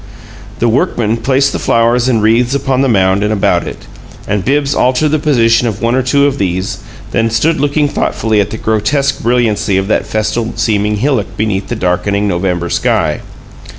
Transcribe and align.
The 0.57 0.67
workmen 0.67 1.17
placed 1.17 1.51
the 1.53 1.59
flowers 1.59 2.07
and 2.07 2.23
wreaths 2.23 2.55
upon 2.55 2.81
the 2.81 2.87
mound 2.89 3.21
and 3.23 3.31
about 3.31 3.67
it, 3.67 3.85
and 4.27 4.43
Bibbs 4.43 4.73
altered 4.73 5.09
the 5.09 5.19
position 5.19 5.67
of 5.67 5.79
one 5.79 5.93
or 5.93 6.01
two 6.01 6.25
of 6.25 6.39
these, 6.39 6.79
then 7.11 7.29
stood 7.29 7.59
looking 7.59 7.87
thoughtfully 7.87 8.41
at 8.41 8.49
the 8.49 8.57
grotesque 8.57 9.21
brilliancy 9.21 9.77
of 9.77 9.87
that 9.89 10.07
festal 10.07 10.53
seeming 10.55 10.95
hillock 10.95 11.37
beneath 11.37 11.67
the 11.67 11.75
darkening 11.75 12.27
November 12.27 12.71
sky. 12.71 13.21